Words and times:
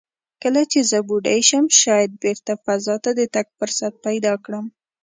کله 0.41 0.61
چې 0.71 0.79
زه 0.89 0.99
بوډۍ 1.07 1.39
شم، 1.49 1.65
شاید 1.81 2.11
بېرته 2.23 2.51
فضا 2.65 2.95
ته 3.03 3.11
د 3.19 3.21
تګ 3.35 3.47
فرصت 3.59 3.93
پیدا 4.05 4.33
کړم." 4.45 4.65